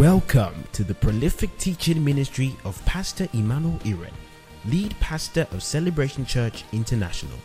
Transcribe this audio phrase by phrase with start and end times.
[0.00, 4.14] Welcome to the prolific teaching ministry of Pastor Emmanuel Iren,
[4.64, 7.36] lead pastor of Celebration Church International.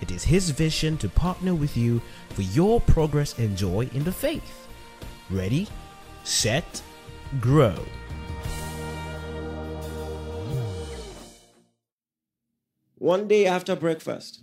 [0.00, 4.10] It is his vision to partner with you for your progress and joy in the
[4.10, 4.66] faith.
[5.30, 5.68] Ready,
[6.24, 6.82] set,
[7.40, 7.76] grow.
[12.98, 14.42] One day after breakfast,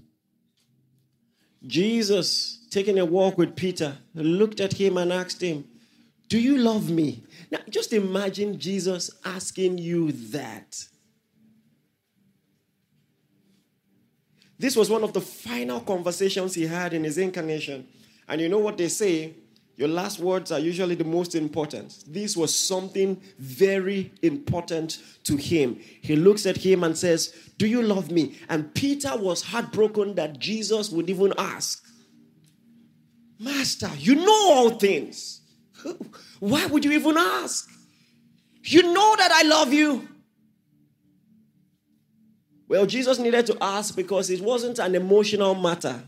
[1.67, 5.65] Jesus, taking a walk with Peter, looked at him and asked him,
[6.29, 7.23] Do you love me?
[7.51, 10.85] Now, just imagine Jesus asking you that.
[14.59, 17.87] This was one of the final conversations he had in his incarnation.
[18.27, 19.33] And you know what they say?
[19.75, 22.03] Your last words are usually the most important.
[22.05, 25.79] This was something very important to him.
[26.01, 28.37] He looks at him and says, Do you love me?
[28.49, 31.81] And Peter was heartbroken that Jesus would even ask,
[33.39, 35.38] Master, you know all things.
[36.39, 37.69] Why would you even ask?
[38.63, 40.07] You know that I love you.
[42.67, 46.03] Well, Jesus needed to ask because it wasn't an emotional matter.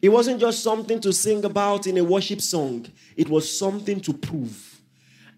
[0.00, 4.12] It wasn't just something to sing about in a worship song, it was something to
[4.12, 4.80] prove.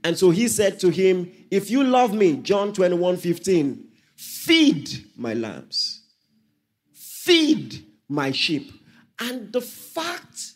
[0.05, 5.35] And so he said to him, If you love me, John 21 15, feed my
[5.35, 6.03] lambs,
[6.93, 8.73] feed my sheep.
[9.21, 10.48] And the fact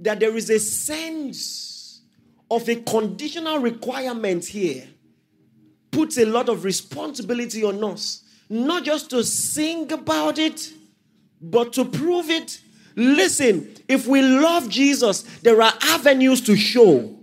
[0.00, 2.02] that there is a sense
[2.50, 4.86] of a conditional requirement here
[5.90, 10.72] puts a lot of responsibility on us, not just to sing about it,
[11.40, 12.60] but to prove it.
[12.96, 17.16] Listen, if we love Jesus, there are avenues to show.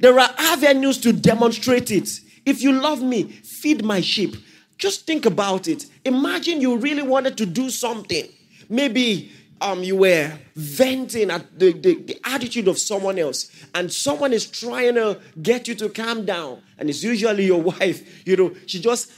[0.00, 2.08] There are avenues to demonstrate it.
[2.44, 4.36] If you love me, feed my sheep.
[4.78, 5.86] Just think about it.
[6.04, 8.28] Imagine you really wanted to do something.
[8.68, 14.32] Maybe um, you were venting at the, the, the, attitude of someone else, and someone
[14.32, 18.54] is trying to get you to calm down, and it's usually your wife, you know,
[18.66, 19.10] she just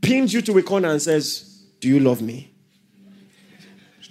[0.00, 2.52] pins you to a corner and says, Do you love me?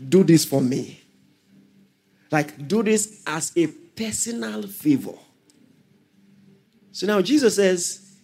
[0.08, 1.02] Do this for me.
[2.31, 5.18] Like, do this as a personal favor.
[6.92, 8.19] So now Jesus says,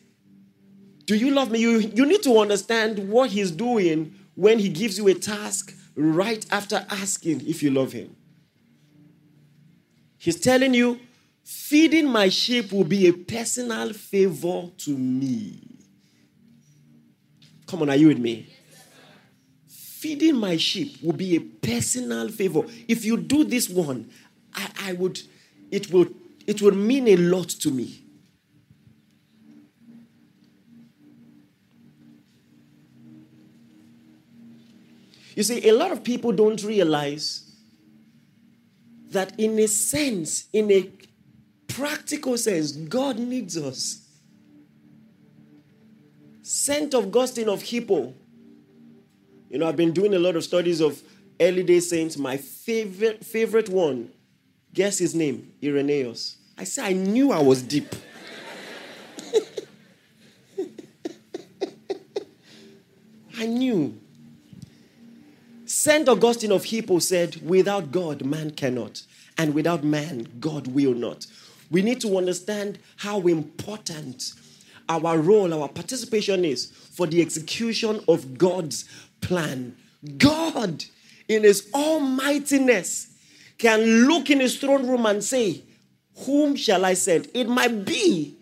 [1.06, 1.59] Do you love me?
[1.59, 6.45] You, you need to understand what he's doing when he gives you a task right
[6.51, 8.16] after asking if you love him.
[10.17, 11.00] He's telling you,
[11.44, 15.61] feeding my sheep will be a personal favor to me.
[17.67, 18.47] Come on, are you with me?
[19.67, 22.63] Feeding my sheep will be a personal favor.
[22.88, 24.09] If you do this one,
[24.53, 25.19] I, I would,
[25.72, 26.07] it will,
[26.45, 28.04] it will mean a lot to me.
[35.35, 37.44] You see, a lot of people don't realize
[39.12, 40.90] that, in a sense, in a
[41.68, 44.00] practical sense, God needs us.
[46.41, 48.13] Saint Augustine of Hippo.
[49.50, 51.01] You know, I've been doing a lot of studies of
[51.40, 52.18] early day saints.
[52.18, 54.12] My favorite favorite one,
[54.74, 56.38] guess his name, Irenaeus.
[56.57, 57.94] I said I knew I was deep.
[63.38, 64.00] I knew.
[65.85, 66.09] St.
[66.09, 69.03] Augustine of Hippo said, Without God, man cannot,
[69.38, 71.28] and without man, God will not.
[71.69, 74.34] We need to understand how important
[74.90, 78.90] our role, our participation is for the execution of God's
[79.22, 79.78] plan.
[80.18, 80.85] God,
[81.28, 83.16] in His almightiness,
[83.59, 85.62] can look in His throne room and say,
[86.25, 87.29] Whom shall I send?
[87.35, 88.35] It might be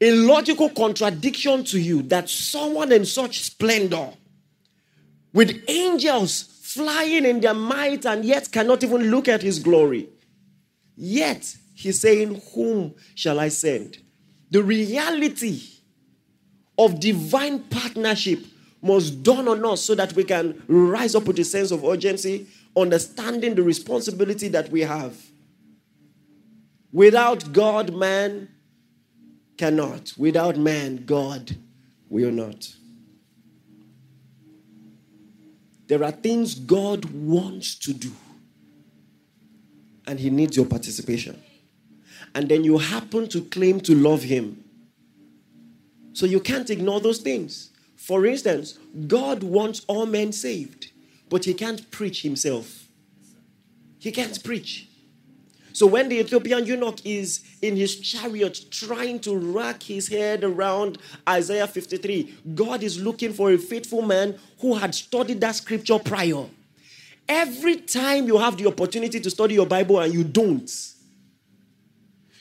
[0.00, 4.10] a logical contradiction to you that someone in such splendor
[5.32, 10.08] with angels flying in their might and yet cannot even look at his glory.
[10.96, 13.98] Yet he's saying, Whom shall I send?
[14.50, 15.62] The reality
[16.78, 18.40] of divine partnership
[18.82, 22.46] must dawn on us so that we can rise up with a sense of urgency,
[22.76, 25.16] understanding the responsibility that we have.
[26.92, 28.48] Without God, man
[29.56, 30.12] cannot.
[30.16, 31.56] Without man, God
[32.08, 32.72] will not.
[35.90, 38.12] There are things God wants to do,
[40.06, 41.42] and He needs your participation.
[42.32, 44.62] And then you happen to claim to love Him.
[46.12, 47.70] So you can't ignore those things.
[47.96, 48.78] For instance,
[49.08, 50.92] God wants all men saved,
[51.28, 52.86] but He can't preach Himself.
[53.98, 54.86] He can't preach.
[55.72, 60.98] So when the Ethiopian eunuch is in his chariot trying to rack his head around
[61.28, 66.46] Isaiah 53, God is looking for a faithful man who had studied that scripture prior.
[67.28, 70.70] Every time you have the opportunity to study your Bible and you don't,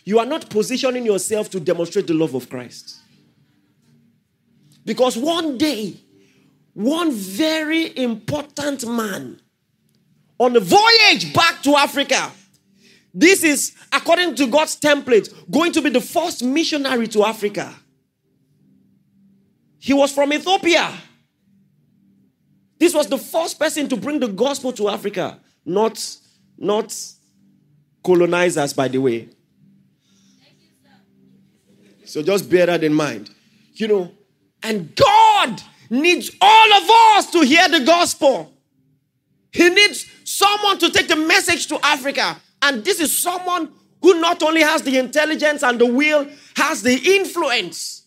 [0.03, 2.97] you are not positioning yourself to demonstrate the love of Christ.
[4.83, 5.97] Because one day,
[6.73, 9.39] one very important man
[10.39, 12.31] on a voyage back to Africa,
[13.13, 17.73] this is, according to God's template, going to be the first missionary to Africa.
[19.79, 20.93] He was from Ethiopia.
[22.77, 26.03] This was the first person to bring the gospel to Africa, not,
[26.57, 26.95] not
[28.03, 29.29] colonizers, by the way.
[32.05, 33.29] So just bear that in mind.
[33.73, 34.11] You know,
[34.63, 38.53] and God needs all of us to hear the gospel.
[39.51, 42.39] He needs someone to take the message to Africa.
[42.61, 43.71] And this is someone
[44.01, 48.03] who not only has the intelligence and the will, has the influence.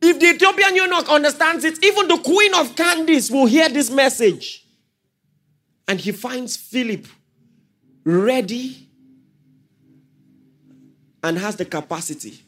[0.00, 4.66] If the Ethiopian eunuch understands it, even the queen of Candace will hear this message.
[5.88, 7.06] And he finds Philip
[8.04, 8.88] ready
[11.22, 12.38] and has the capacity.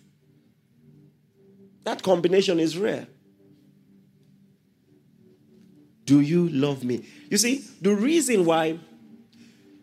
[1.84, 3.06] That combination is rare.
[6.04, 7.06] Do you love me?
[7.30, 8.78] You see, the reason why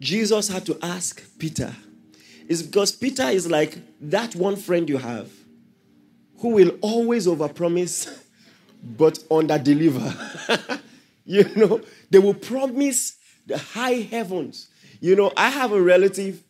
[0.03, 1.73] Jesus had to ask Peter
[2.47, 5.31] is because Peter is like that one friend you have
[6.39, 8.13] who will always overpromise
[8.83, 10.81] but underdeliver.
[11.25, 13.17] you know, they will promise
[13.47, 14.67] the high heavens.
[14.99, 16.43] You know, I have a relative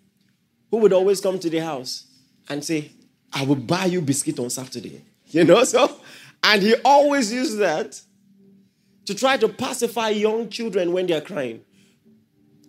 [0.72, 2.08] who would always come to the house
[2.50, 2.92] and say,
[3.32, 5.02] I will buy you biscuit on Saturday.
[5.34, 6.00] You know, so,
[6.44, 8.00] and he always used that
[9.06, 11.62] to try to pacify young children when they're crying.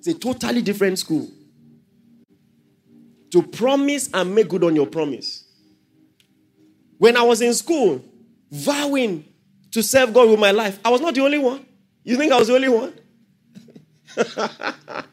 [0.07, 1.31] It's a totally different school.
[3.31, 5.45] To promise and make good on your promise.
[6.99, 8.05] When I was in school,
[8.51, 9.25] vowing
[9.71, 11.65] to serve God with my life, I was not the only one.
[12.03, 12.93] You think I was the only one?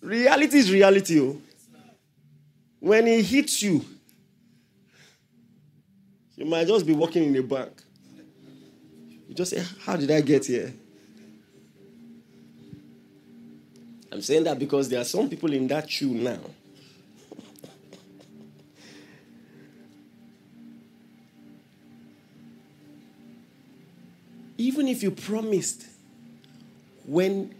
[0.00, 1.20] reality is reality.
[1.20, 1.36] Oh.
[2.80, 3.84] When he hits you,
[6.34, 7.72] you might just be walking in a bank.
[9.28, 10.72] You just say, How did I get here?
[14.14, 16.38] I'm saying that because there are some people in that shoe now.
[24.56, 25.86] Even if you promised
[27.04, 27.52] when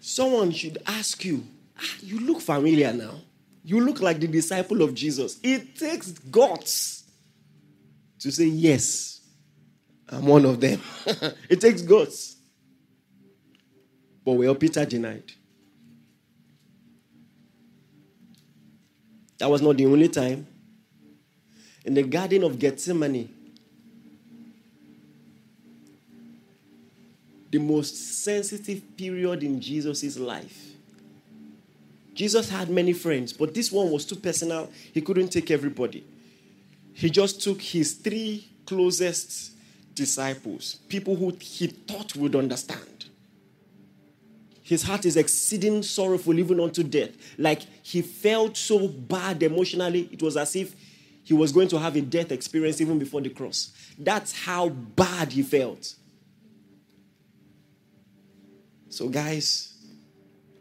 [0.00, 1.46] someone should ask you,
[1.78, 3.20] ah, you look familiar now.
[3.62, 5.38] You look like the disciple of Jesus.
[5.44, 7.04] It takes guts
[8.18, 9.20] to say, Yes,
[10.08, 10.80] I'm one of them.
[11.48, 12.39] it takes guts.
[14.24, 15.32] But well, Peter denied.
[19.38, 20.46] That was not the only time.
[21.84, 23.34] In the Garden of Gethsemane,
[27.50, 30.70] the most sensitive period in Jesus' life
[32.20, 34.70] Jesus had many friends, but this one was too personal.
[34.92, 36.04] He couldn't take everybody.
[36.92, 39.52] He just took his three closest
[39.94, 42.99] disciples, people who he thought would understand.
[44.70, 47.10] His heart is exceeding sorrowful, even unto death.
[47.36, 50.76] Like he felt so bad emotionally, it was as if
[51.24, 53.72] he was going to have a death experience even before the cross.
[53.98, 55.96] That's how bad he felt.
[58.90, 59.74] So, guys,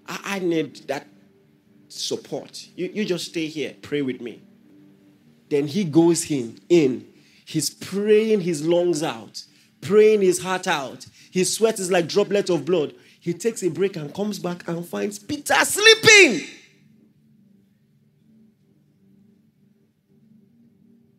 [0.07, 1.05] I, I need that
[1.87, 2.67] support.
[2.75, 4.41] You, you just stay here, pray with me.
[5.51, 7.05] Then he goes in, in.
[7.45, 9.43] He's praying his lungs out,
[9.81, 11.05] praying his heart out.
[11.29, 12.95] His sweat is like droplets of blood.
[13.29, 16.47] He takes a break and comes back and finds Peter sleeping.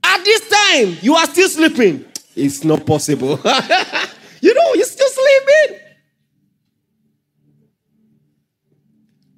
[0.02, 2.04] At this time, you are still sleeping.
[2.34, 3.38] It's not possible.
[4.40, 5.78] you know, you're still sleeping.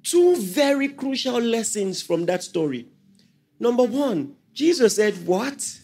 [0.01, 2.87] two very crucial lessons from that story.
[3.59, 5.79] Number one, Jesus said, What?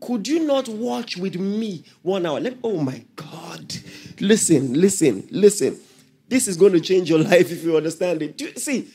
[0.00, 2.38] Could you not watch with me one hour?
[2.38, 3.74] Let, oh my God.
[4.20, 5.80] Listen, listen, listen.
[6.28, 8.38] This is going to change your life if you understand it.
[8.38, 8.88] Do you, see,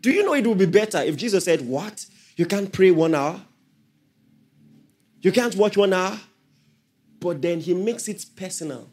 [0.00, 2.06] do you know it would be better if Jesus said, What?
[2.36, 3.40] You can't pray one hour?
[5.22, 6.20] You can't watch one hour?
[7.18, 8.88] But then he makes it personal.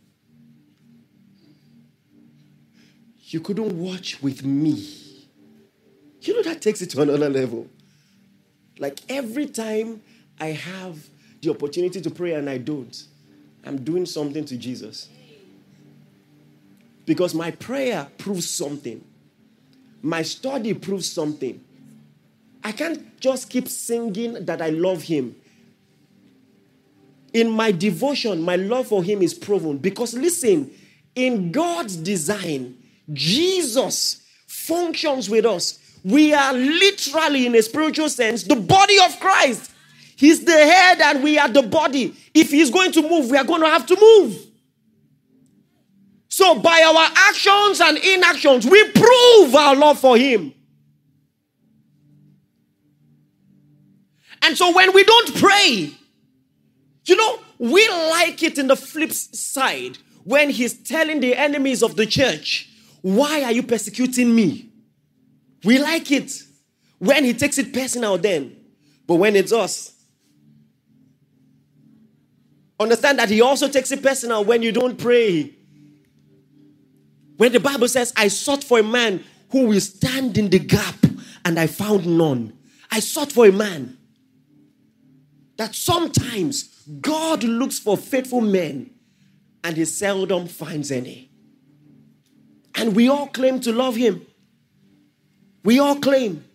[3.33, 4.87] you couldn't watch with me.
[6.21, 7.67] You know, that takes it to another level.
[8.77, 10.01] Like every time
[10.39, 11.05] I have
[11.41, 13.03] the opportunity to pray and I don't,
[13.65, 15.09] I'm doing something to Jesus.
[17.05, 19.03] Because my prayer proves something,
[20.01, 21.63] my study proves something.
[22.63, 25.35] I can't just keep singing that I love Him.
[27.33, 29.77] In my devotion, my love for Him is proven.
[29.79, 30.71] Because listen,
[31.15, 32.77] in God's design,
[33.11, 35.79] Jesus functions with us.
[36.03, 39.71] We are literally, in a spiritual sense, the body of Christ.
[40.15, 42.15] He's the head and we are the body.
[42.33, 44.37] If he's going to move, we are going to have to move.
[46.35, 50.51] So, by our actions and inactions, we prove our love for him.
[54.41, 55.91] And so, when we don't pray,
[57.05, 61.97] you know, we like it in the flip side when he's telling the enemies of
[61.97, 62.67] the church,
[63.03, 64.71] Why are you persecuting me?
[65.63, 66.31] We like it
[66.97, 68.55] when he takes it personal, then.
[69.05, 69.93] But when it's us,
[72.79, 75.57] understand that he also takes it personal when you don't pray.
[77.43, 80.95] When the Bible says, I sought for a man who will stand in the gap,
[81.43, 82.57] and I found none.
[82.89, 83.97] I sought for a man.
[85.57, 86.63] That sometimes
[87.01, 88.91] God looks for faithful men
[89.61, 91.31] and he seldom finds any.
[92.75, 94.25] And we all claim to love him.
[95.65, 96.45] We all claim.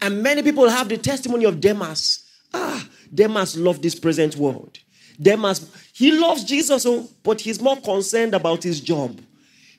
[0.00, 2.30] And many people have the testimony of Demas.
[2.54, 4.78] Ah, Demas loved this present world.
[5.20, 9.20] Demas, he loves Jesus, oh, but he's more concerned about his job.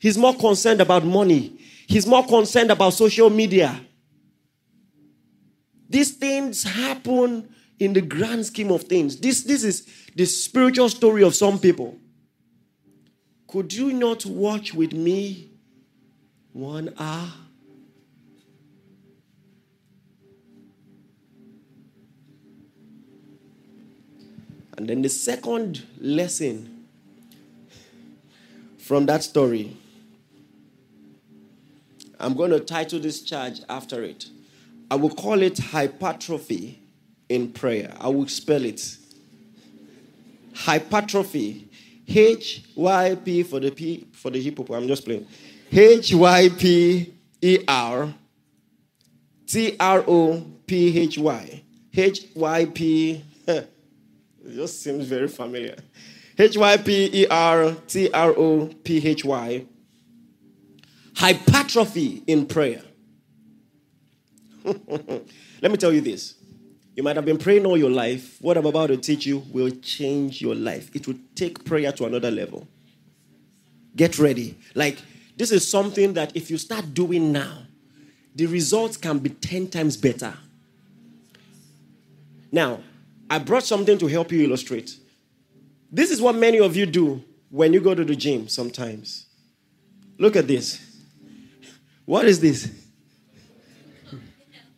[0.02, 1.60] He's more concerned about money.
[1.86, 3.80] He's more concerned about social media.
[5.88, 9.20] These things happen in the grand scheme of things.
[9.20, 12.00] This, this is the spiritual story of some people.
[13.48, 15.52] Could you not watch with me
[16.52, 17.30] one hour?
[24.78, 26.88] And then the second lesson
[28.80, 29.78] from that story,
[32.22, 34.28] I'm going to title this charge after it.
[34.90, 36.82] I will call it hypertrophy
[37.30, 37.94] in prayer.
[38.00, 38.98] I will spell it.
[40.54, 41.70] Hypertrophy.
[42.08, 44.66] H Y P for the P for the hippo.
[44.74, 45.26] I'm just playing.
[45.72, 48.14] H Y P E R
[49.48, 51.64] T R O P H Y.
[51.96, 53.70] H Y P it
[54.56, 55.76] just seems very familiar.
[56.38, 59.66] H Y P E R T R O P H Y.
[61.22, 62.82] Hypertrophy in prayer.
[64.66, 66.34] Let me tell you this.
[66.96, 68.42] You might have been praying all your life.
[68.42, 70.90] What I'm about to teach you will change your life.
[70.96, 72.68] It will take prayer to another level.
[73.96, 74.58] Get ready.
[74.74, 74.98] Like,
[75.38, 77.68] this is something that if you start doing now,
[78.34, 80.34] the results can be 10 times better.
[82.52, 82.80] Now,
[83.30, 84.98] I brought something to help you illustrate.
[85.92, 89.28] This is what many of you do when you go to the gym sometimes.
[90.18, 90.88] Look at this.
[92.06, 92.70] What is this?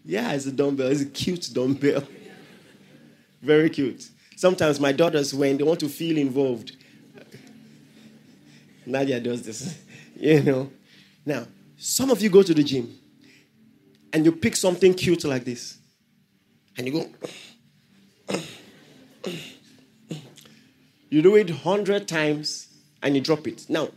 [0.05, 0.87] Yeah, it's a dumbbell.
[0.87, 2.03] It's a cute dumbbell.
[3.41, 4.09] Very cute.
[4.35, 6.75] Sometimes my daughters, when they want to feel involved,
[8.85, 9.79] Nadia does this.
[10.15, 10.71] You know.
[11.25, 12.97] Now, some of you go to the gym
[14.13, 15.79] and you pick something cute like this,
[16.77, 18.39] and you go.
[21.13, 22.69] You do it 100 times
[23.03, 23.69] and you drop it.
[23.69, 23.89] Now,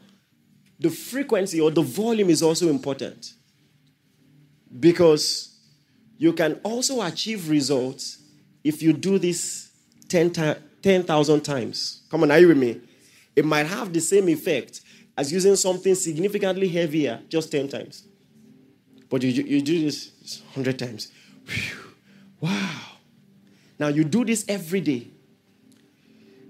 [0.78, 3.34] the frequency or the volume is also important
[4.78, 5.58] because
[6.18, 8.18] you can also achieve results
[8.64, 9.70] if you do this
[10.08, 12.02] 10,000 10, times.
[12.10, 12.80] Come on, are you with me?
[13.34, 14.80] It might have the same effect
[15.16, 18.06] as using something significantly heavier just 10 times.
[19.08, 21.12] But you, you do this 100 times.
[21.46, 21.78] Whew.
[22.40, 22.80] Wow.
[23.78, 25.08] Now you do this every day.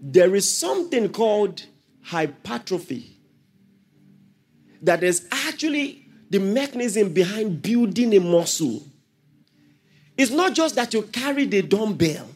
[0.00, 1.64] There is something called
[2.02, 3.15] hypertrophy
[4.86, 8.82] that is actually the mechanism behind building a muscle.
[10.16, 12.28] It's not just that you carry the dumbbell.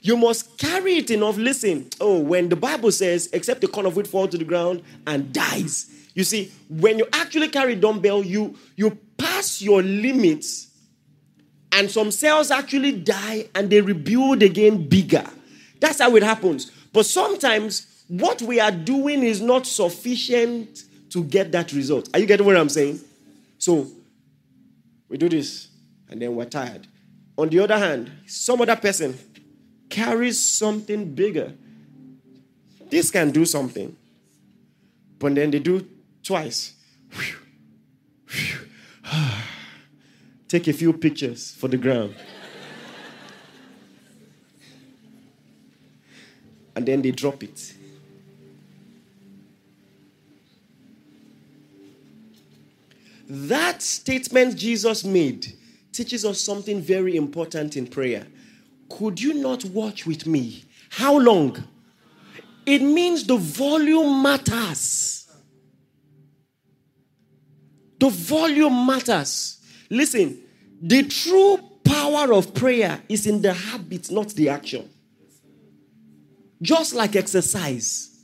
[0.00, 1.36] You must carry it enough.
[1.36, 4.82] Listen, oh, when the Bible says, except the corn of wheat fall to the ground
[5.06, 5.90] and dies.
[6.14, 10.68] You see, when you actually carry dumbbell, you you pass your limits,
[11.72, 15.24] and some cells actually die and they rebuild again bigger.
[15.80, 16.70] That's how it happens.
[16.92, 22.08] But sometimes what we are doing is not sufficient to get that result.
[22.12, 22.98] Are you getting what I'm saying?
[23.56, 23.86] So
[25.08, 25.68] we do this
[26.08, 26.88] and then we're tired.
[27.38, 29.16] On the other hand, some other person
[29.88, 31.52] carries something bigger.
[32.90, 33.94] This can do something,
[35.20, 35.86] but then they do
[36.20, 36.74] twice.
[40.48, 42.16] Take a few pictures for the ground.
[46.74, 47.73] and then they drop it.
[53.34, 55.54] That statement Jesus made
[55.90, 58.28] teaches us something very important in prayer.
[58.88, 60.62] Could you not watch with me?
[60.88, 61.56] How long?
[62.64, 65.28] It means the volume matters.
[67.98, 69.58] The volume matters.
[69.90, 70.40] Listen,
[70.80, 74.88] the true power of prayer is in the habit, not the action.
[76.62, 78.16] Just like exercise.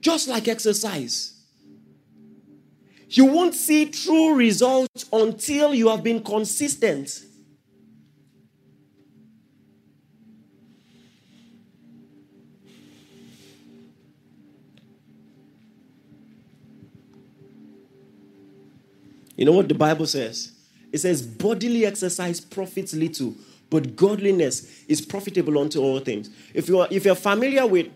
[0.00, 1.33] Just like exercise.
[3.16, 7.24] You won't see true results until you have been consistent.
[19.36, 20.50] You know what the Bible says?
[20.92, 23.34] It says, bodily exercise profits little,
[23.70, 26.30] but godliness is profitable unto all things.
[26.52, 27.92] If you're, if you're familiar with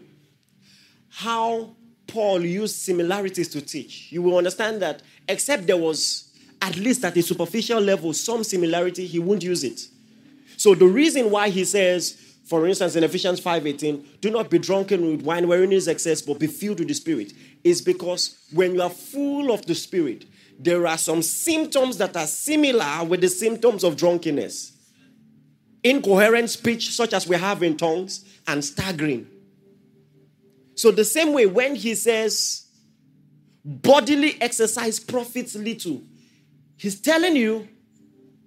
[1.11, 1.75] how
[2.09, 7.17] Paul used similarities to teach, you will understand that except there was, at least at
[7.17, 9.87] a superficial level, some similarity, he won't use it.
[10.57, 15.07] So the reason why he says, for instance, in Ephesians 5:18, do not be drunken
[15.09, 18.83] with wine wherein is excess, but be filled with the Spirit, is because when you
[18.83, 20.25] are full of the Spirit,
[20.59, 24.73] there are some symptoms that are similar with the symptoms of drunkenness.
[25.85, 29.27] Incoherent speech, such as we have in tongues, and staggering.
[30.79, 32.69] So, the same way, when he says
[33.65, 36.03] bodily exercise profits little,
[36.77, 37.67] he's telling you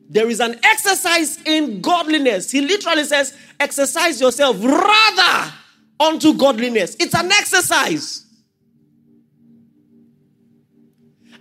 [0.10, 2.50] there is an exercise in godliness.
[2.50, 5.54] He literally says, exercise yourself rather
[6.00, 6.96] unto godliness.
[7.02, 8.26] It's an exercise.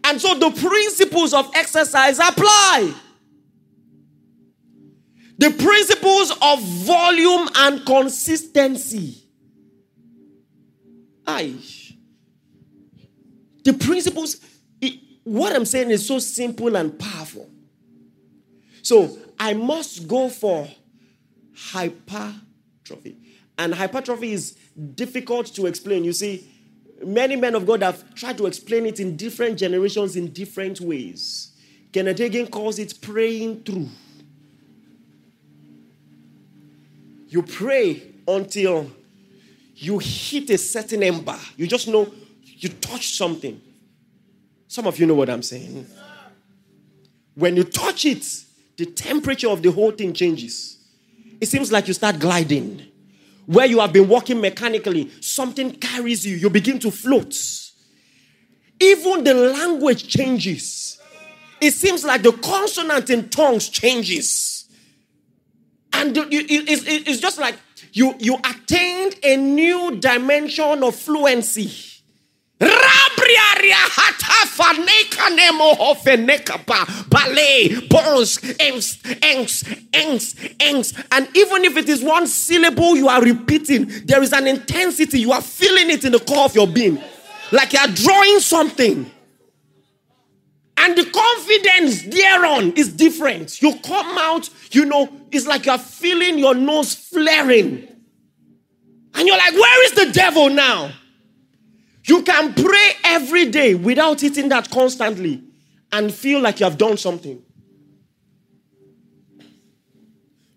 [0.02, 2.92] And so the principles of exercise apply.
[5.38, 9.29] The principles of volume and consistency.
[13.64, 14.37] The principles,
[14.80, 17.49] it, what I'm saying is so simple and powerful.
[18.82, 20.68] So I must go for
[21.54, 23.16] hypertrophy.
[23.58, 24.56] And hypertrophy is
[24.94, 26.04] difficult to explain.
[26.04, 26.49] You see,
[27.04, 31.52] Many men of God have tried to explain it in different generations in different ways.
[31.93, 33.88] Kenneth Hagin calls it praying through.
[37.28, 38.90] You pray until
[39.80, 41.38] you hit a certain ember.
[41.56, 42.12] You just know
[42.45, 43.60] you touch something.
[44.69, 45.86] Some of you know what I'm saying.
[47.34, 48.25] When you touch it,
[48.76, 50.78] the temperature of the whole thing changes.
[51.40, 52.86] It seems like you start gliding
[53.47, 57.34] where you have been walking mechanically, something carries you, you begin to float.
[58.78, 61.00] Even the language changes.
[61.60, 64.69] It seems like the consonant in tongues changes.
[65.93, 67.56] And it's just like
[67.93, 71.91] you, you attained a new dimension of fluency.
[77.09, 77.71] Ballet
[81.13, 85.21] and even if it is one syllable you are repeating there is an intensity.
[85.21, 87.03] You are feeling it in the core of your being.
[87.50, 89.11] Like you are drawing something.
[90.76, 93.63] And the confidence thereon is different.
[93.63, 97.86] You come out you know it's like you are feeling your nose flaring
[99.14, 100.90] and you're like where is the devil now
[102.04, 105.45] you can pray every day without eating that constantly
[105.93, 107.43] and feel like you have done something.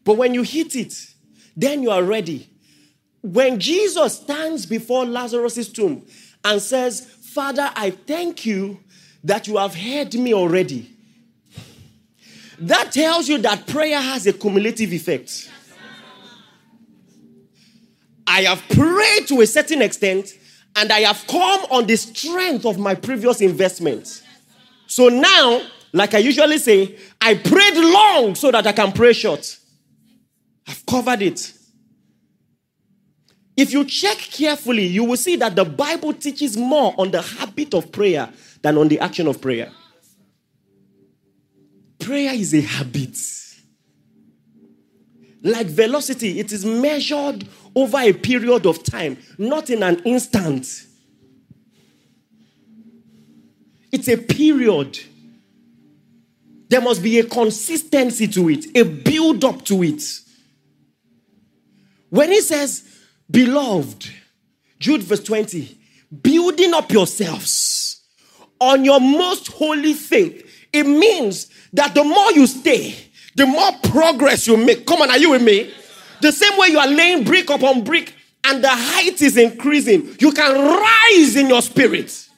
[0.04, 0.94] But when you hit it,
[1.56, 2.50] then you are ready.
[3.22, 6.06] When Jesus stands before Lazarus' tomb
[6.44, 8.80] and says, Father, I thank you
[9.24, 10.93] that you have heard me already.
[12.68, 15.52] That tells you that prayer has a cumulative effect.
[18.26, 20.34] I have prayed to a certain extent,
[20.78, 24.24] and I have come on the strength of my previous investments.
[24.88, 29.58] So now, like I usually say, I prayed long so that I can pray short.
[30.66, 31.52] I've covered it.
[33.58, 37.74] If you check carefully, you will see that the Bible teaches more on the habit
[37.74, 38.30] of prayer
[38.62, 39.70] than on the action of prayer.
[42.04, 43.18] Prayer is a habit.
[45.42, 50.68] Like velocity, it is measured over a period of time, not in an instant.
[53.92, 55.00] It's a period.
[56.68, 60.04] There must be a consistency to it, a build up to it.
[62.10, 62.84] When he says,
[63.30, 64.10] Beloved,
[64.80, 65.78] Jude verse 20,
[66.22, 68.02] building up yourselves
[68.60, 72.96] on your most holy faith, it means that the more you stay,
[73.36, 74.86] the more progress you make.
[74.86, 75.74] Come on, are you with me?
[76.22, 80.32] The same way you are laying brick upon brick and the height is increasing, you
[80.32, 82.30] can rise in your spirit.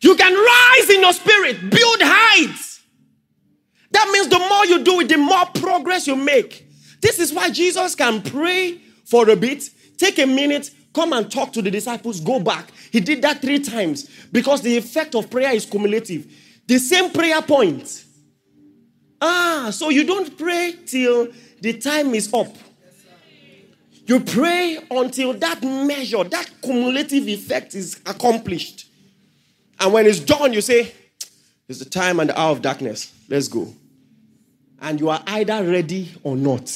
[0.00, 2.82] You can rise in your spirit, build heights.
[3.92, 6.68] That means the more you do it, the more progress you make.
[7.00, 11.52] This is why Jesus can pray for a bit, take a minute, Come and talk
[11.54, 12.70] to the disciples, go back.
[12.92, 16.32] He did that three times because the effect of prayer is cumulative.
[16.66, 18.04] The same prayer point.
[19.20, 21.28] Ah, so you don't pray till
[21.60, 22.54] the time is up.
[24.06, 28.86] You pray until that measure, that cumulative effect is accomplished.
[29.80, 30.92] And when it's done, you say,
[31.68, 33.12] It's the time and the hour of darkness.
[33.28, 33.72] Let's go.
[34.80, 36.70] And you are either ready or not.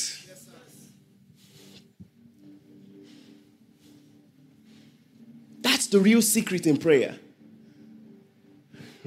[5.60, 7.18] That's the real secret in prayer.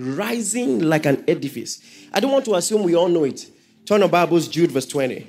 [0.02, 1.80] Rising like an edifice.
[2.12, 3.46] I don't want to assume we all know it.
[3.86, 5.28] Turn our Bibles, Jude, verse 20.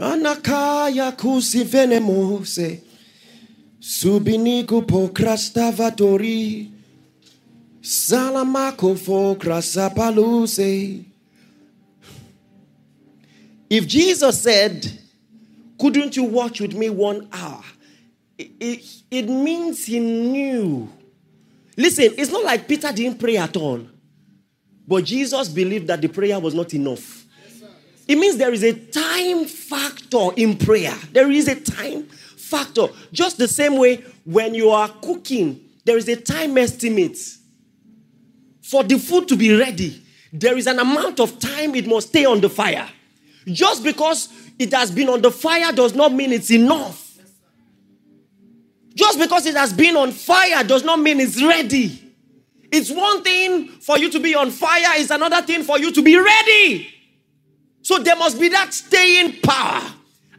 [0.00, 2.80] Anakaya kusivene mose
[3.80, 6.70] subiniku pokrastavatori
[7.80, 11.04] salamako fokrasapaluse.
[13.68, 14.86] If Jesus said,
[15.78, 17.64] Couldn't you watch with me one hour?
[18.38, 20.88] It, it, means he knew.
[21.76, 23.80] Listen, it's not like Peter didn't pray at all.
[24.86, 27.24] But Jesus believed that the prayer was not enough.
[28.06, 30.94] It means there is a time factor in prayer.
[31.12, 32.86] There is a time factor.
[33.12, 37.18] Just the same way when you are cooking, there is a time estimate
[38.62, 40.02] for the food to be ready.
[40.32, 42.88] There is an amount of time it must stay on the fire.
[43.46, 47.05] Just because it has been on the fire does not mean it's enough.
[48.96, 52.02] Just because it has been on fire does not mean it's ready.
[52.72, 56.02] It's one thing for you to be on fire, it's another thing for you to
[56.02, 56.88] be ready.
[57.82, 59.82] So there must be that staying power.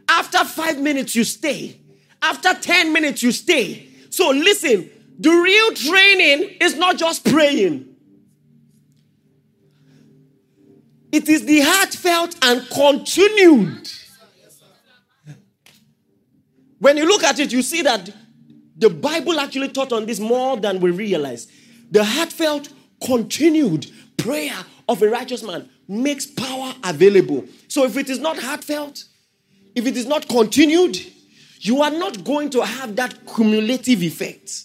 [0.08, 1.78] After five minutes, you stay.
[2.20, 3.88] After 10 minutes, you stay.
[4.10, 4.90] So listen,
[5.20, 7.84] the real training is not just praying,
[11.12, 13.88] it is the heartfelt and continued.
[16.80, 18.10] When you look at it, you see that
[18.78, 21.48] the Bible actually taught on this more than we realize.
[21.90, 22.68] The heartfelt,
[23.04, 24.56] continued prayer
[24.88, 27.44] of a righteous man makes power available.
[27.66, 29.04] So if it is not heartfelt,
[29.74, 30.96] if it is not continued,
[31.60, 34.64] you are not going to have that cumulative effect.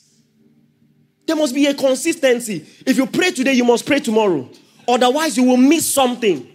[1.26, 2.66] There must be a consistency.
[2.86, 4.50] If you pray today, you must pray tomorrow.
[4.88, 6.50] Otherwise, you will miss something.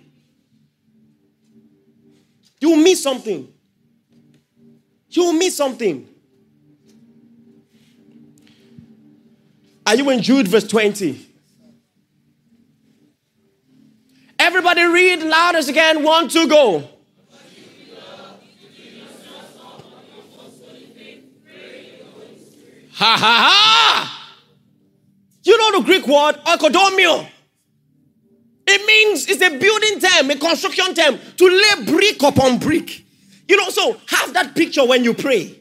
[2.60, 3.52] You will miss something.
[5.10, 6.06] You will miss something.
[9.88, 11.18] Are you in Jude verse 20?
[14.38, 16.02] Everybody read loudest again.
[16.02, 16.80] One, two, go.
[22.96, 24.36] Ha ha ha!
[25.44, 27.26] You know the Greek word oikodomeo?
[28.66, 33.04] It means it's a building term, a construction term, to lay brick upon brick.
[33.48, 35.58] You know, so have that picture when you pray.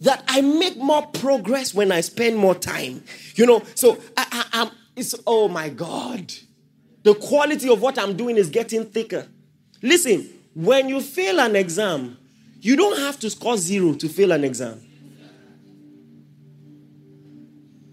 [0.00, 3.04] That I make more progress when I spend more time.
[3.34, 6.32] You know, so I, I, I'm, it's, oh my God.
[7.02, 9.26] The quality of what I'm doing is getting thicker.
[9.82, 12.18] Listen, when you fail an exam,
[12.60, 14.80] you don't have to score zero to fail an exam.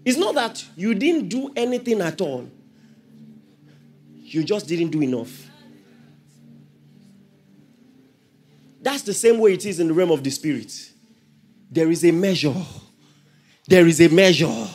[0.04, 2.48] It's not that you didn't do anything at all,
[4.14, 5.46] you just didn't do enough.
[8.80, 10.92] That's the same way it is in the realm of the spirit.
[11.70, 12.54] There is a measure.
[13.66, 14.66] There is a measure.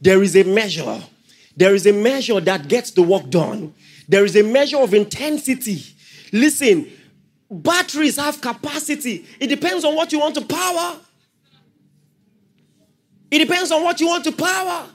[0.00, 1.02] There is a measure.
[1.56, 3.74] There is a measure that gets the work done.
[4.08, 5.84] There is a measure of intensity.
[6.32, 6.90] Listen,
[7.50, 9.26] batteries have capacity.
[9.38, 10.96] It depends on what you want to power.
[13.30, 14.86] It depends on what you want to power.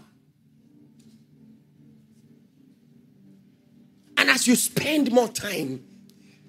[4.17, 5.86] And as you spend more time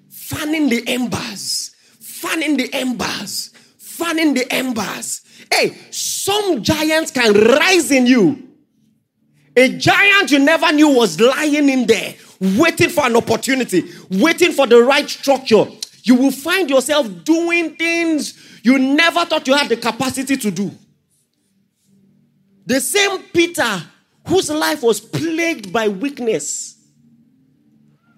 [0.09, 3.53] fanning the embers, fanning the embers,
[3.97, 8.47] fanning the embers, hey, some giants can rise in you.
[9.55, 14.67] A giant you never knew was lying in there, waiting for an opportunity, waiting for
[14.67, 15.65] the right structure.
[16.03, 20.71] You will find yourself doing things you never thought you had the capacity to do.
[22.65, 23.83] The same Peter,
[24.27, 26.75] whose life was plagued by weakness,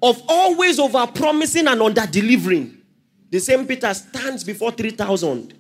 [0.02, 2.78] of always over promising and under delivering,
[3.30, 5.54] the same Peter stands before 3,000.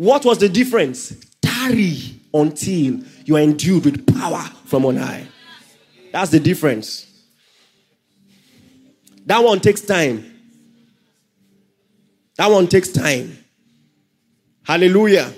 [0.00, 1.14] What was the difference?
[1.42, 1.98] Tarry
[2.32, 5.26] until you are endued with power from on high.
[6.10, 7.06] That's the difference.
[9.26, 10.24] That one takes time.
[12.36, 13.44] That one takes time.
[14.62, 15.34] Hallelujah.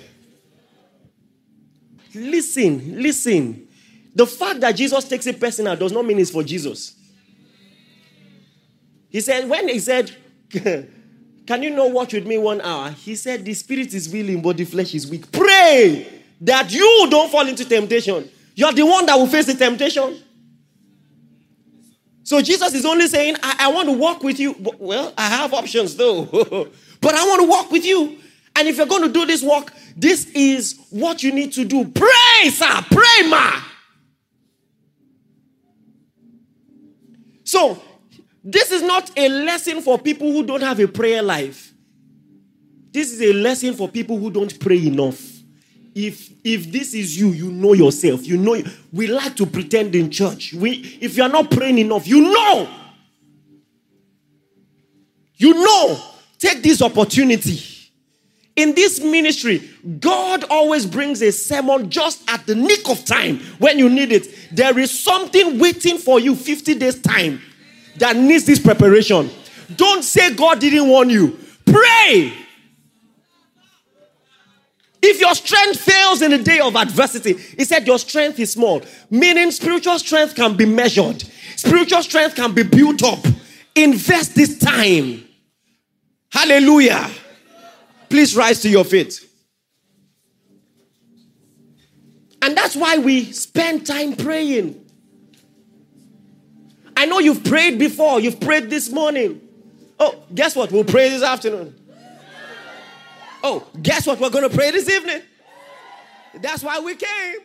[2.14, 3.66] Listen, listen.
[4.14, 6.94] The fact that Jesus takes it personal does not mean it's for Jesus.
[9.08, 10.16] He said, when he said,
[11.46, 12.90] Can you know watch with me one hour?
[12.90, 15.30] He said, The spirit is willing, but the flesh is weak.
[15.32, 18.30] Pray that you don't fall into temptation.
[18.54, 20.22] You're the one that will face the temptation.
[22.24, 24.54] So Jesus is only saying, I, I want to walk with you.
[24.78, 26.24] Well, I have options though,
[27.00, 28.18] but I want to walk with you.
[28.54, 31.86] And if you're going to do this walk, this is what you need to do.
[31.86, 32.86] Pray, sir.
[32.90, 33.60] Pray, ma.
[37.44, 37.82] So,
[38.44, 41.72] this is not a lesson for people who don't have a prayer life.
[42.90, 45.20] This is a lesson for people who don't pray enough.
[45.94, 48.26] If if this is you, you know yourself.
[48.26, 48.60] You know
[48.92, 50.52] we like to pretend in church.
[50.54, 52.68] We if you are not praying enough, you know.
[55.36, 56.02] You know.
[56.38, 57.72] Take this opportunity
[58.56, 63.78] in this ministry, God always brings a sermon just at the nick of time when
[63.78, 64.28] you need it.
[64.54, 67.40] There is something waiting for you 50 days' time
[67.96, 69.30] that needs this preparation.
[69.76, 71.38] Don't say God didn't warn you.
[71.64, 72.32] Pray.
[75.02, 78.82] If your strength fails in the day of adversity, he said your strength is small.
[79.10, 81.22] Meaning spiritual strength can be measured,
[81.56, 83.18] spiritual strength can be built up.
[83.74, 85.24] Invest this time.
[86.30, 87.10] Hallelujah.
[88.08, 89.20] Please rise to your feet.
[92.42, 94.81] And that's why we spend time praying.
[97.02, 99.40] I know you've prayed before, you've prayed this morning.
[99.98, 100.70] Oh, guess what?
[100.70, 101.74] We'll pray this afternoon.
[103.42, 104.20] Oh, guess what?
[104.20, 105.20] We're going to pray this evening.
[106.34, 107.40] That's why we came.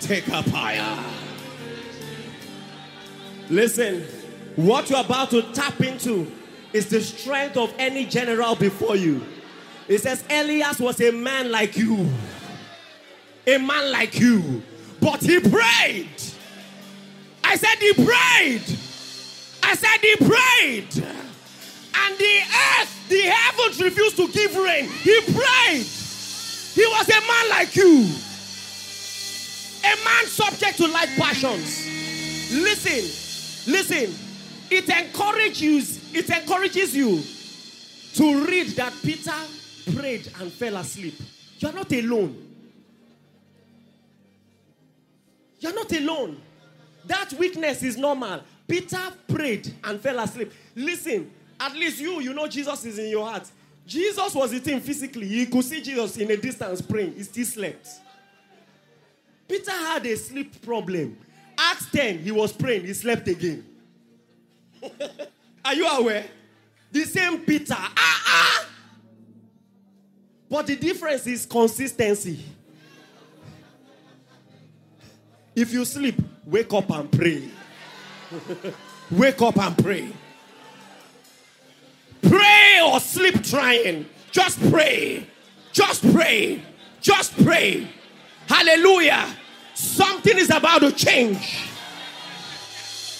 [0.00, 1.02] Take up higher.
[3.48, 4.02] Listen,
[4.56, 6.30] what you're about to tap into
[6.74, 9.24] is the strength of any general before you.
[9.88, 12.06] It says, Elias was a man like you.
[13.46, 14.62] A man like you.
[15.02, 16.08] But he prayed.
[17.42, 18.62] I said he prayed.
[19.64, 21.04] I said he prayed.
[21.94, 22.40] And the
[22.78, 24.88] earth, the heavens refused to give rain.
[24.88, 25.84] He prayed.
[26.74, 28.06] He was a man like you.
[29.84, 31.84] A man subject to like passions.
[32.52, 34.14] Listen, listen.
[34.70, 37.22] It encourages it encourages you
[38.14, 39.32] to read that Peter
[39.96, 41.14] prayed and fell asleep.
[41.58, 42.41] You're not alone.
[45.62, 46.42] You're not alone.
[47.06, 48.40] That weakness is normal.
[48.66, 50.52] Peter prayed and fell asleep.
[50.74, 53.48] Listen, at least you, you know Jesus is in your heart.
[53.86, 55.26] Jesus was eating physically.
[55.26, 57.14] You could see Jesus in a distance praying.
[57.14, 57.88] He still slept.
[59.48, 61.16] Peter had a sleep problem.
[61.56, 62.84] Acts 10, he was praying.
[62.84, 63.64] He slept again.
[65.64, 66.24] Are you aware?
[66.90, 67.74] The same Peter.
[67.76, 68.66] Ah, ah.
[70.50, 72.40] But the difference is consistency.
[75.54, 77.48] If you sleep, wake up and pray.
[79.10, 80.08] wake up and pray.
[82.22, 84.06] Pray or sleep trying.
[84.30, 85.26] Just pray.
[85.72, 86.62] Just pray.
[87.00, 87.88] Just pray.
[88.46, 89.26] Hallelujah.
[89.74, 91.68] Something is about to change.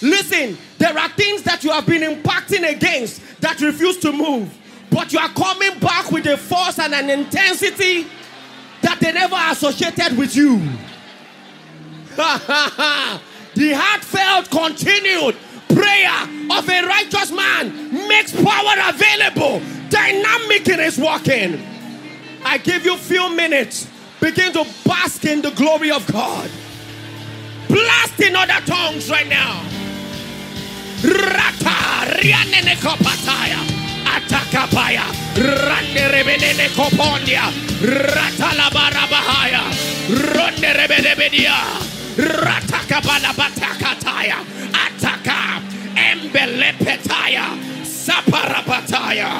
[0.01, 4.53] Listen, there are things that you have been impacting against that refuse to move,
[4.91, 8.07] but you are coming back with a force and an intensity
[8.83, 10.61] that they never associated with you.
[13.55, 15.37] the heartfelt, continued
[15.69, 21.61] prayer of a righteous man makes power available, dynamic in his walking.
[22.45, 23.89] I give you few minutes.
[24.21, 26.51] Begin to bask in the glory of God.
[27.69, 29.63] Blast in other tongues right now.
[31.03, 33.59] Rata rianene kopataya.
[34.05, 35.07] Atakapaya.
[35.37, 37.51] Rande rebenene kopondia.
[37.83, 39.63] Rata la barabahaya.
[40.09, 41.92] Ronde rebedebedia.
[42.19, 44.39] Rata kabala batakataya.
[44.73, 45.63] Ataka.
[45.97, 47.47] Embelepetaya.
[47.85, 49.31] Saparapataya.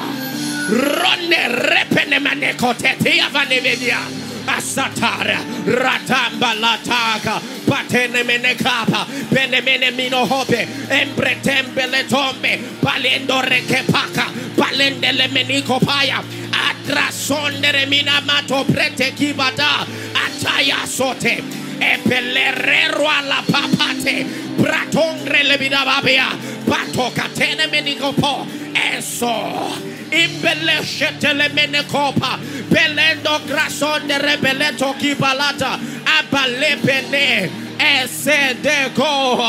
[0.69, 3.99] Ronde repene manekotetia vanevedia.
[4.45, 14.25] Asatara Ratamba Lataka Patene Menekapa Penemene Minohope Embretembe Letombe Palendo Rekepaka
[14.57, 24.25] Palendele Menikopaya Atrasondere Minamato Prete Kibada Ataya Sote Epelerero alla papate.
[24.55, 26.27] Bratongre le vidababia
[26.65, 29.75] Bato catene menikopo Eso.
[30.09, 35.79] Imbeleshete le menekopa Belendo grason de rebeleto kibalata.
[36.05, 39.43] Abalepene Ese de go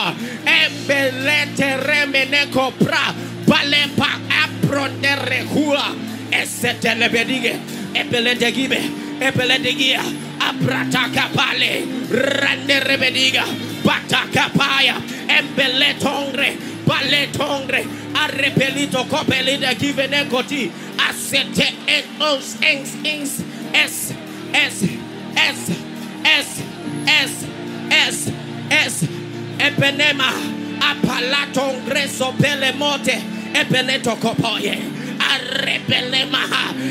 [0.45, 3.15] Embelete remeneko pra
[3.47, 5.95] Balepa apron de rehua
[6.33, 7.61] Ese telebedige
[10.49, 11.73] Ebelete gibe Ebelete gia Abrata kapale
[12.11, 13.45] Rande rebediga.
[13.85, 14.97] Bata kapaya
[15.29, 20.71] embeletongre baletongre arrepelito copelida givene coti
[21.09, 24.13] asete et ons ens ins es
[24.53, 24.83] es
[25.37, 25.71] es
[26.25, 26.51] es
[27.07, 27.47] es
[27.91, 28.29] es
[28.71, 29.09] es
[29.59, 30.31] epenema
[30.81, 33.23] apalatongre sopelemote
[33.55, 34.79] epeneto kopoye.
[35.19, 36.45] Arrepelema.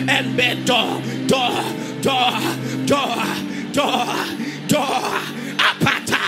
[0.08, 2.34] Embedo do door,
[2.86, 3.24] door,
[3.72, 4.16] door,
[4.68, 5.22] door,
[5.56, 6.20] apata,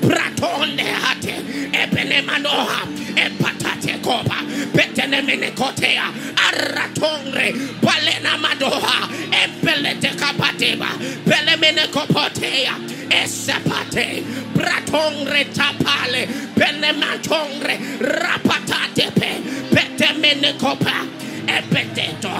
[0.00, 1.34] pratone hate,
[1.72, 2.86] ebelemanoha,
[3.16, 4.38] epatate kopa,
[4.72, 6.06] betelemene kotea,
[6.46, 9.08] arratongre, balena madoha,
[9.42, 10.90] epelete kapateba,
[11.24, 12.74] belemene kopotea,
[13.10, 14.22] esepate,
[14.54, 19.30] pratongre tapale, benematongre, rapatate pe,
[19.74, 22.30] betemene kopa, epeteto.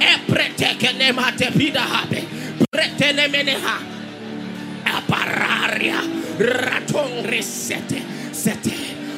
[0.00, 2.24] Epreteke nemate vida habe
[2.70, 3.78] pretele meneha
[4.84, 6.00] apararia.
[6.38, 8.74] Ratong resete sete.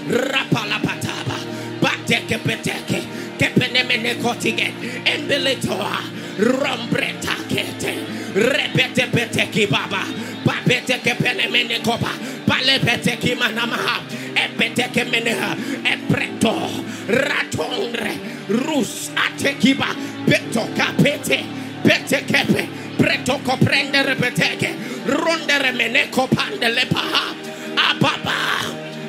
[0.08, 1.38] Rapala rapalapataba.
[1.80, 3.02] Bateke peteke
[3.38, 4.72] kepenemene kotigen
[5.04, 5.98] embeletoa.
[6.38, 7.92] Rombretakete
[8.34, 10.06] repete peteki baba
[10.44, 12.10] babete kepenemene koba
[12.46, 14.00] pale peteki manamaha.
[14.38, 15.56] Epeteke meneha
[19.68, 19.94] atekiba
[20.26, 21.44] beto kapete
[21.83, 24.74] pete kepe preto koprendere peteke
[25.07, 27.35] rondere meneko pandele paha
[27.76, 28.35] ababa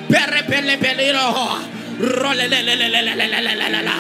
[0.08, 1.60] pere pele peliro
[2.00, 3.92] rolelelelelelelelelelelele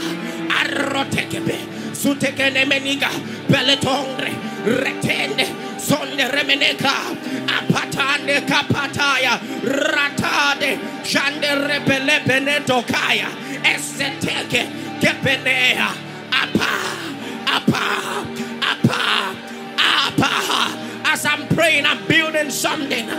[0.50, 1.58] arrotekebe
[1.93, 3.10] sutekene meniga
[3.48, 4.32] peletongre
[4.65, 6.93] retende sonde remeneka
[7.48, 10.80] apatande kapataya ratade
[12.88, 13.30] kaya
[13.63, 14.67] eseteke
[15.02, 16.09] kepenea
[16.56, 16.74] apa
[17.46, 17.86] apa
[18.62, 19.02] apa
[19.78, 20.34] apa.
[21.06, 23.10] As I'm praying I'm building something.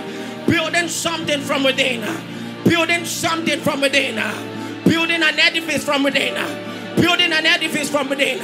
[0.47, 2.03] Building something from within.
[2.64, 4.16] Building something from within.
[4.85, 6.35] Building an edifice from within.
[6.97, 8.38] Building an edifice from within.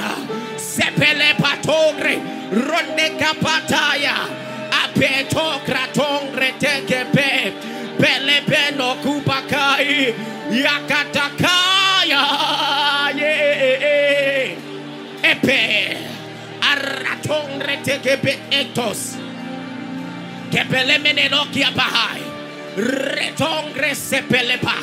[0.55, 2.19] Sepele patogre
[2.51, 4.27] ronde kapataya.
[4.71, 7.53] Apeto kratongre tekepe.
[7.97, 10.13] Pele peno kupakai.
[10.51, 12.23] Yakatakaya
[13.17, 14.26] yeah.
[15.31, 15.97] Epe.
[16.61, 19.15] Arratongre tekepe etos.
[20.51, 22.21] Kepele meneno kia bahai.
[22.77, 24.75] Retongre sepelepa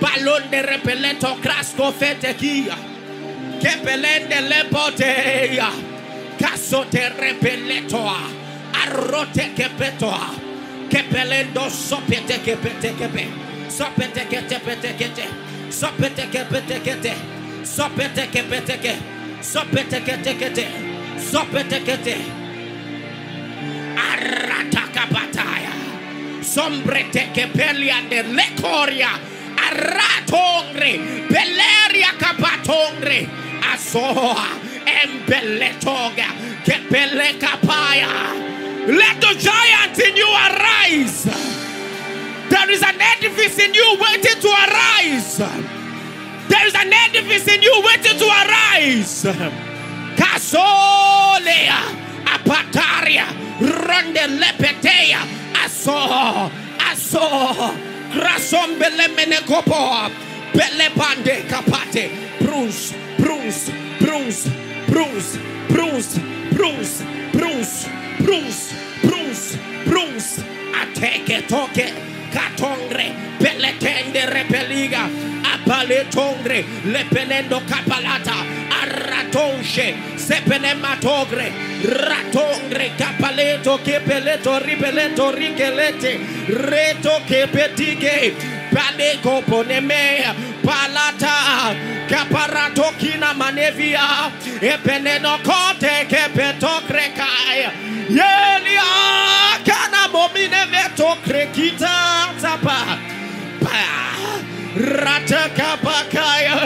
[0.00, 2.76] balon de repeleto krasko fetekia
[3.60, 5.70] kepelende lepoteya
[6.40, 8.20] kasote repeletoa.
[8.82, 10.34] Arrote kepetoa.
[10.88, 13.28] Kepelendo sopete kepete kepe.
[13.68, 15.28] Sopete kete pete kete.
[15.70, 17.14] Sopete kepete kete.
[17.64, 19.13] Sopete kepete kete
[19.44, 20.66] kete
[21.18, 22.16] sopete kete
[23.96, 25.72] aratakapataya.
[26.42, 29.10] Sombrete kepelia de lekoria
[29.56, 33.28] aratongre beleria kapatongre.
[33.72, 34.46] Asoa
[34.86, 36.28] embeletoga
[36.64, 38.08] kepele kapaya
[38.86, 41.24] let the giant in you arise.
[42.50, 45.73] There is an edifice in you waiting to arise
[46.54, 49.26] there is an edifice in you waiting to arise.
[50.14, 51.80] Kasolea
[52.34, 53.26] apataria
[53.60, 55.20] ronde lepetea
[55.64, 55.98] aso
[56.78, 57.74] aso
[58.14, 60.10] grasombele menekopo
[60.54, 64.48] bele bande kapate bruise bruise bruise
[64.86, 65.38] bruise
[65.68, 66.18] bruise
[66.52, 67.88] bruise bruise
[68.20, 70.44] bruise bruise bruise.
[70.74, 71.86] Ateke toke
[72.32, 73.06] katongre
[73.38, 75.08] beletende repeliga
[76.04, 78.34] apale tongre lepelendo kapalata
[78.82, 88.34] aratonche sepenematogre ratongre kapaleto kepeleto ripeleto rikelete reto kepetige
[88.72, 91.74] paleko poneme palata
[92.08, 97.70] kaparato kina manevia epeneno kote kepetokre kaya
[98.08, 98.84] yelia
[99.64, 102.98] kana momine veto krekita tapa
[104.76, 106.56] ratakapakaya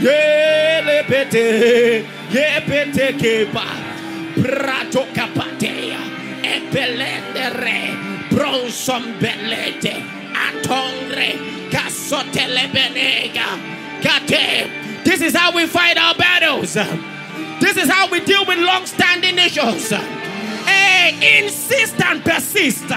[0.00, 1.44] yelepete
[2.30, 3.66] yepete kepa
[4.42, 6.00] prato kapatea
[6.42, 7.80] epelendere
[8.30, 9.94] bronson belete
[10.32, 11.38] atongre
[11.70, 13.48] kasotelebenega
[14.02, 16.74] kate this is how we fight our battles.
[16.74, 19.90] This is how we deal with long-standing issues.
[19.90, 22.90] Hey insist and persist.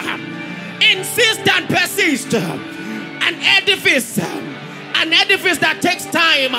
[0.82, 2.32] Insist and persist
[3.30, 6.52] an edifice, an edifice that takes time.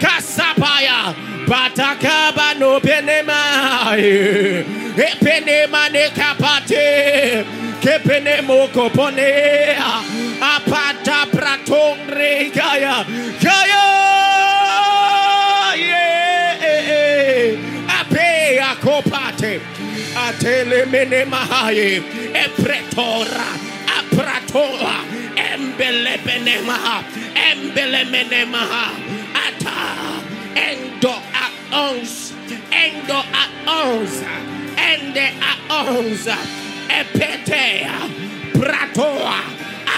[0.00, 1.14] Kasapaya,
[1.46, 3.96] Batakaba no penema,
[4.96, 7.44] Epenema ne kapate,
[7.80, 8.88] Kepene moko
[10.40, 13.04] Apata Apratongre Kaya.
[13.40, 13.84] Kaya.
[15.76, 16.68] Yeah.
[18.00, 19.60] Ape akopate.
[20.14, 22.00] Atele mene mahaye.
[22.32, 23.48] Epretora.
[23.98, 24.97] Apratora.
[26.48, 27.04] Embele bene maha.
[27.34, 28.46] Embele mene.
[29.34, 30.24] Ata.
[30.56, 31.46] Endo a
[31.90, 32.32] ons.
[32.72, 34.22] Endo a ons.
[34.76, 36.26] Ende a ons.
[36.88, 37.98] Epetea.
[38.54, 39.40] Pratoa.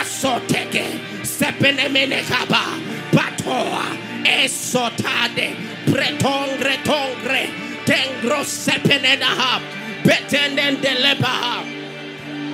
[0.01, 0.87] Asoteke.
[1.23, 2.65] Sepenemene kaba.
[3.13, 3.87] Patoa.
[4.25, 5.55] Esotade.
[5.87, 7.51] Pretongre tongre.
[7.87, 9.61] Tengro sepenenaha.
[10.05, 11.81] Betenden delebaha.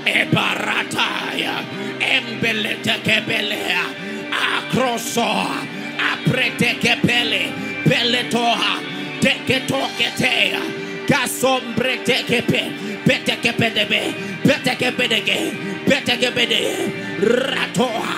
[0.07, 1.67] Ebarataya,
[2.01, 3.85] Embelete Kebelea,
[4.31, 5.67] Akrosoa,
[5.99, 7.53] Aprete Kebele,
[7.85, 8.81] Beletoha,
[9.21, 10.61] Teketoketea,
[11.09, 12.73] Gasombre Tekepe,
[13.07, 15.53] Betekepedebe, Betekepedege,
[15.87, 18.15] Betekepede, Ratoa,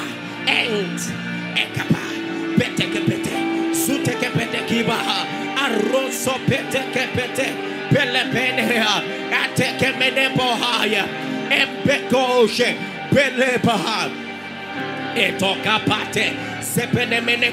[0.46, 0.98] End,
[1.54, 2.02] Ekapa,
[2.58, 5.26] Betekepete, Sutekepede Kibaha,
[5.56, 7.46] Aroso Petekepete,
[7.90, 9.18] Pelepenea,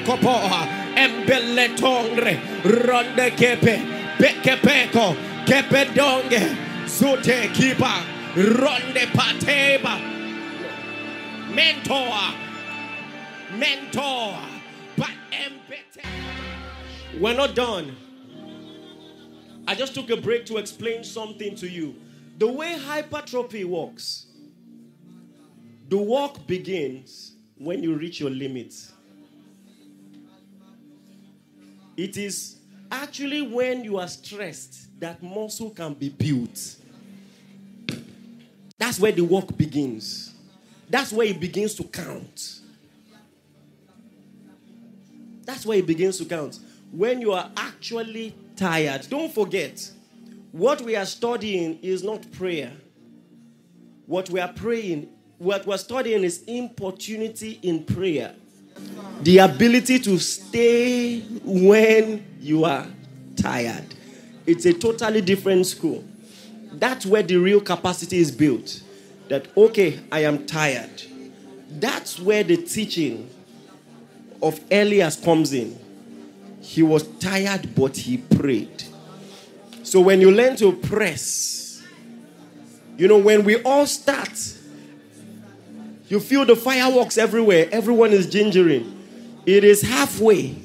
[0.03, 3.76] Kopoha, Embeletongre, Ronde Kepe,
[6.86, 7.93] Zute Kiba,
[8.36, 9.99] Ronde Pateba,
[11.53, 12.34] Mentor,
[13.58, 14.39] Mentor,
[14.97, 15.10] but.
[17.20, 17.95] We're not done.
[19.68, 21.95] I just took a break to explain something to you.
[22.39, 24.25] The way hypertrophy works,
[25.90, 28.94] the walk begins when you reach your limits.
[31.98, 32.58] It is
[32.92, 36.76] actually when you are stressed that muscle can be built.
[38.78, 40.34] That's where the walk begins.
[40.90, 42.60] That's where it begins to count.
[45.46, 46.60] That's where it begins to count.
[46.92, 49.08] When you are actually tired.
[49.10, 49.92] Don't forget,
[50.52, 52.72] what we are studying is not prayer.
[54.06, 58.34] What we are praying, what we're studying is importunity in prayer.
[59.22, 62.88] The ability to stay when you are
[63.36, 63.86] tired.
[64.46, 66.04] It's a totally different school.
[66.74, 68.82] That's where the real capacity is built.
[69.30, 71.04] That, okay, I am tired.
[71.70, 73.30] That's where the teaching
[74.42, 75.80] of Elias comes in.
[76.62, 78.84] He was tired, but he prayed.
[79.84, 81.84] So when you learn to press,
[82.98, 84.30] you know, when we all start,
[86.08, 88.91] you feel the fireworks everywhere, everyone is gingering.
[89.45, 90.56] It is halfway.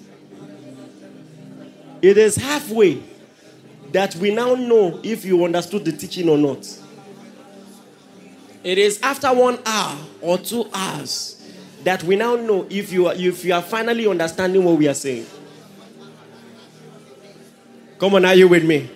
[2.03, 3.03] It is halfway
[3.93, 6.67] that we now know if you understood the teaching or not.
[8.63, 11.37] It is after one hour or two hours
[11.85, 14.95] that we now know if you are, if you are finally understanding what we are
[14.95, 15.27] saying.
[17.99, 18.89] Come on, are you with me?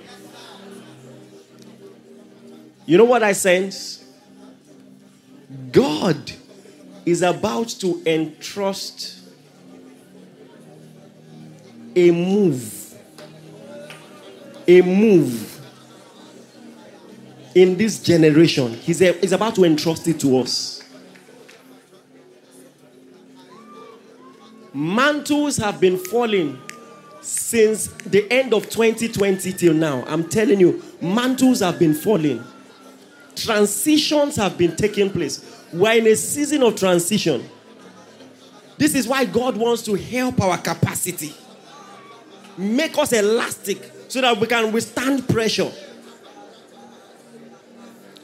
[2.86, 4.03] You know what I sense?
[5.70, 6.32] God
[7.06, 9.20] is about to entrust
[11.94, 12.94] a move,
[14.66, 15.60] a move
[17.54, 18.74] in this generation.
[18.74, 20.82] He's, a, he's about to entrust it to us.
[24.72, 26.60] Mantles have been falling
[27.20, 30.04] since the end of 2020 till now.
[30.06, 32.44] I'm telling you, mantles have been falling.
[33.36, 35.64] Transitions have been taking place.
[35.72, 37.48] We're in a season of transition.
[38.76, 41.34] This is why God wants to help our capacity,
[42.56, 45.70] make us elastic so that we can withstand pressure.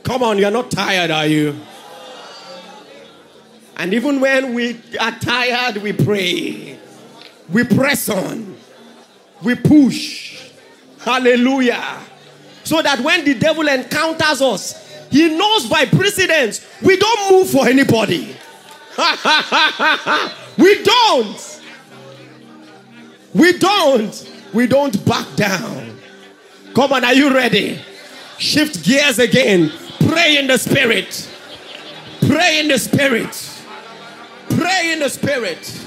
[0.02, 1.56] Come on, you're not tired, are you?
[3.76, 6.78] And even when we are tired, we pray.
[7.48, 8.56] We press on.
[9.42, 10.50] We push.
[11.00, 11.98] Hallelujah.
[12.62, 17.66] So that when the devil encounters us, he knows by precedence we don't move for
[17.66, 18.36] anybody.
[20.58, 21.60] we don't.
[23.34, 24.30] We don't.
[24.52, 25.98] We don't back down.
[26.74, 27.80] Come on, are you ready?
[28.38, 29.72] Shift gears again.
[30.08, 31.28] Pray in the spirit.
[32.26, 33.62] Pray in the spirit.
[34.48, 35.86] Pray in the spirit.